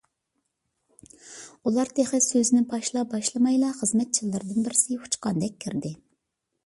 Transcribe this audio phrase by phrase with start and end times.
[1.71, 5.97] ئۇلار تېخى سۆزىنى باشلا- باشلىمايلا خىزمەتچىلىرىدىن بىرسى ئۇچقاندەك كىردى.